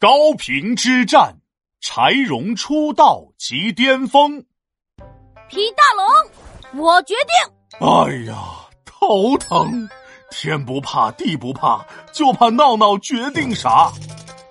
[0.00, 1.38] 高平之战，
[1.80, 4.44] 柴荣出道即巅峰。
[5.48, 5.82] 皮大
[6.72, 7.84] 龙，我决定。
[7.88, 8.36] 哎呀，
[8.84, 9.88] 头疼！
[10.30, 13.90] 天不怕地不怕，就怕闹闹决定啥。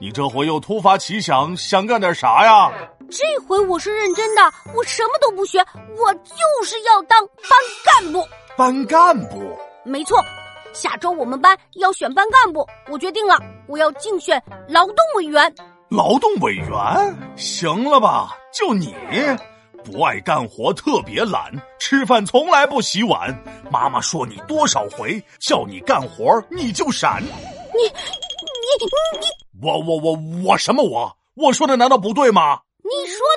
[0.02, 2.69] 你这回又突发奇想，想干点啥呀？
[3.09, 4.41] 这回我是认真的，
[4.75, 5.59] 我什么都不学，
[5.97, 7.47] 我就是要当班
[7.85, 8.27] 干部。
[8.57, 9.57] 班干部？
[9.85, 10.21] 没错。
[10.78, 13.35] 下周我们班要选班干部，我决定了，
[13.67, 14.39] 我要竞选
[14.69, 15.51] 劳动委员。
[15.89, 16.70] 劳动委员？
[17.35, 18.38] 行了吧？
[18.53, 18.93] 就你
[19.83, 23.35] 不爱干活，特别懒，吃饭从来不洗碗。
[23.71, 27.23] 妈妈说你多少回，叫你干活你就闪。
[27.23, 27.89] 你你
[28.80, 29.66] 你！
[29.67, 31.11] 我我我我什么我？
[31.33, 32.59] 我说的难道不对吗？
[32.83, 33.25] 你说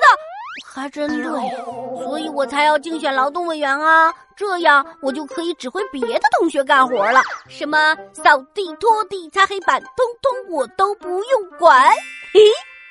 [0.73, 4.09] 还真对，所以我才要竞选劳动委员啊！
[4.37, 11.89] 这样我就可以指挥别的同学干活了，什么扫地、拖地、擦黑板，通通我都不用管。
[12.33, 12.39] 嘿，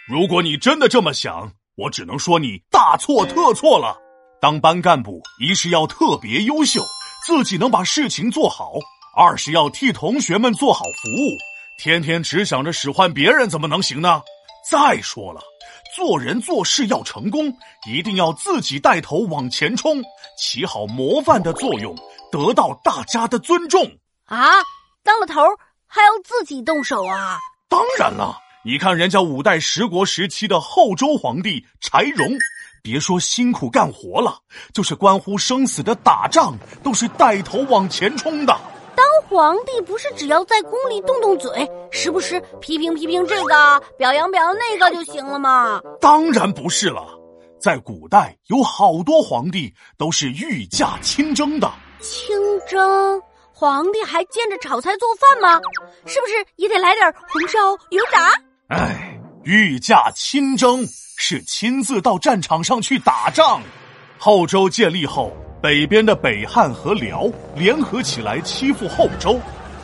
[0.06, 3.96] 如果你真的这么想，我只能说你大错特错了。
[4.42, 6.82] 当班干部，一是要特别优秀，
[7.26, 8.74] 自己能把事情做好；
[9.16, 11.38] 二是要替同学们做好服务。
[11.82, 14.22] 天天只想着使唤别人，怎么能行呢？
[14.70, 15.40] 再说了。
[16.00, 17.54] 做人做事要成功，
[17.86, 20.02] 一定要自己带头往前冲，
[20.38, 21.94] 起好模范的作用，
[22.32, 23.84] 得到大家的尊重
[24.24, 24.48] 啊！
[25.04, 25.42] 当了头
[25.86, 27.38] 还要自己动手啊？
[27.68, 28.34] 当然了，
[28.64, 32.30] 你看人家五代十国时期的后周皇帝柴荣，
[32.82, 34.38] 别说辛苦干活了，
[34.72, 38.58] 就是关乎生死的打仗，都是带头往前冲的。
[39.30, 45.80] 皇帝不是只要在宫里动动嘴，时不时批评批评这个，表扬表扬那个就行了吗？
[46.00, 47.16] 当然不是了，
[47.60, 51.70] 在古代有好多皇帝都是御驾亲征的。
[52.00, 52.36] 亲
[52.66, 53.22] 征？
[53.52, 55.60] 皇帝还兼着炒菜做饭吗？
[56.06, 57.56] 是不是也得来点红烧
[57.90, 58.32] 油炸？
[58.66, 60.84] 哎，御驾亲征
[61.16, 63.62] 是亲自到战场上去打仗。
[64.18, 65.32] 后周建立后。
[65.62, 69.38] 北边的北汉和辽联合起来欺负后周，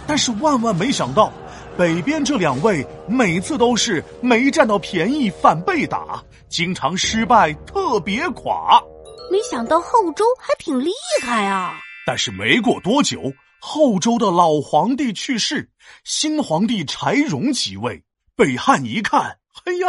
[0.06, 1.30] 但是万万没想到，
[1.76, 8.82] 北边这两位每次都是没占到便宜反被打，经常失败，特别垮。
[9.30, 10.90] 没想到后周还挺厉
[11.22, 11.74] 害啊！
[12.06, 13.20] 但是没过多久，
[13.60, 15.68] 后周的老皇帝去世，
[16.04, 18.02] 新皇帝柴荣即位，
[18.36, 19.38] 北汉一看。
[19.64, 19.88] 哎呀，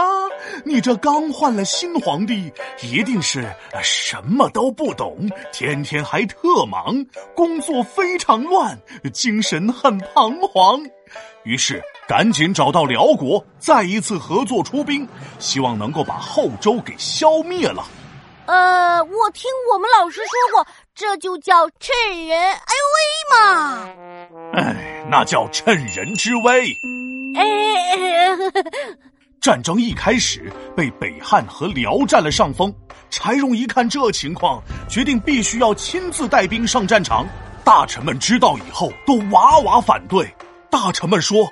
[0.63, 2.49] 你这刚换了新皇帝，
[2.81, 3.45] 一定是
[3.83, 7.05] 什么都不懂，天天还特忙，
[7.35, 8.79] 工作非常乱，
[9.11, 10.81] 精神很彷徨。
[11.43, 15.05] 于是赶紧找到辽国，再一次合作出兵，
[15.37, 17.85] 希望能够把后周给消灭了。
[18.45, 21.93] 呃，我听我们老师说过，这就叫趁
[22.25, 23.89] 人哎呦喂嘛。
[24.53, 26.73] 哎，那叫趁人之危。
[27.35, 27.43] 哎。
[29.39, 32.73] 战争一开始，被北汉和辽占了上风。
[33.09, 37.25] 柴荣一看这情况，决定必须要亲自带兵上战场。
[37.63, 40.27] 大臣们知道以后，都哇哇反对。
[40.69, 41.49] 大臣们说：“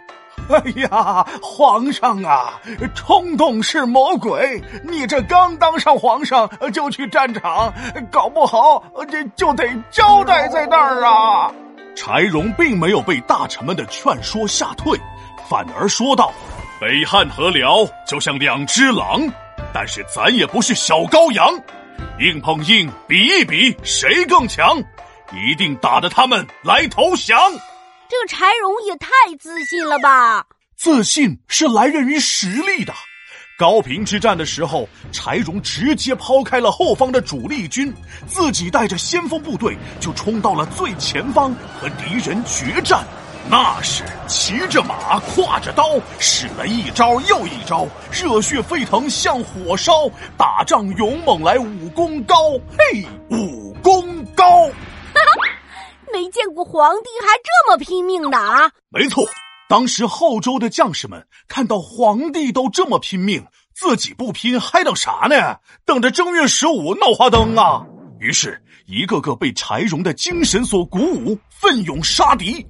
[0.49, 2.59] 哎呀，皇上啊，
[2.93, 4.61] 冲动是魔鬼！
[4.83, 7.73] 你这刚当上皇上就去战场，
[8.11, 11.53] 搞不好这就得交代在那儿啊！”
[11.95, 14.99] 柴荣并没有被大臣们的劝说吓退，
[15.49, 16.33] 反而说道。
[16.79, 19.21] 北汉和辽就像两只狼，
[19.73, 21.47] 但是咱也不是小羔羊，
[22.19, 24.77] 硬碰硬比一比谁更强，
[25.31, 27.37] 一定打得他们来投降。
[28.09, 29.07] 这个柴荣也太
[29.39, 30.45] 自信了吧！
[30.75, 32.93] 自信是来源于实力的。
[33.57, 37.91] 高平之战的时候，柴荣直接抛开了后方的主力军，
[38.27, 43.05] 自己带着先锋部队就冲到了最前方和敌人决战。
[43.47, 45.83] 那是骑着马，挎着刀，
[46.17, 52.35] 使了一招又一招，热血沸腾像火烧，打仗勇猛来武功高，
[52.77, 54.45] 嘿，武功高！
[54.67, 55.47] 哈哈，
[56.11, 58.71] 没见过皇帝还这么拼命的啊！
[58.89, 59.23] 没错，
[59.69, 65.57] 当时后周的将士们看到皇帝都这么拼命，自己不拼还等啥呢？
[65.85, 67.85] 等着正月十五闹花灯啊！
[68.19, 72.65] 于是，一个个被柴荣的精神所鼓舞，奋勇杀敌。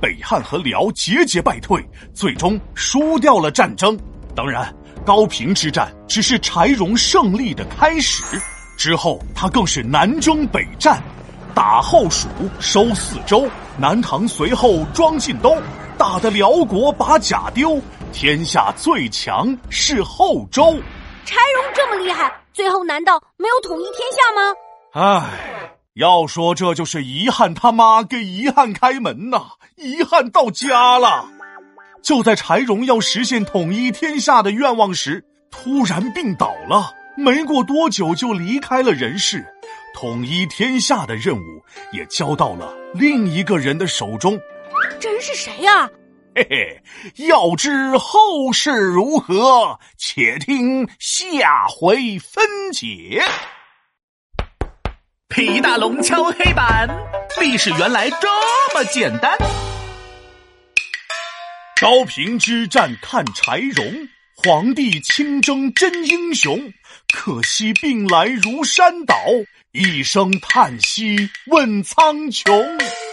[0.00, 1.84] 北汉和辽节节败退，
[2.14, 3.98] 最终输掉了战争。
[4.34, 4.74] 当然，
[5.04, 8.22] 高平之战只是柴荣胜利的开始，
[8.76, 11.02] 之后他更是南征北战，
[11.54, 12.28] 打后蜀，
[12.60, 15.56] 收四周，南唐随后装进兜，
[15.96, 17.80] 打得辽国把甲丢，
[18.12, 20.74] 天下最强是后周。
[21.24, 24.54] 柴荣这么厉害，最后难道没有统一天下吗？
[24.92, 25.57] 唉。
[25.98, 31.28] 要说这就是遗憾他妈给遗憾开门呐，遗憾到家了。
[32.00, 36.94] 就在柴荣要实现统一天下的愿望时，突然病倒了。
[37.16, 39.44] 没过多久就离开了人世，
[39.92, 44.38] 统一天下的任务也交到了另一个人的手中。
[45.00, 45.90] 这人是谁呀？
[46.32, 53.20] 嘿嘿，要知后事如何，且听下回分解。
[55.38, 56.88] 李大龙敲黑板，
[57.40, 58.26] 历史原来这
[58.74, 59.38] 么简单。
[61.80, 66.60] 高平之战看柴荣，皇帝亲征真英雄，
[67.14, 69.14] 可惜病来如山倒，
[69.70, 73.07] 一声叹息问苍穹。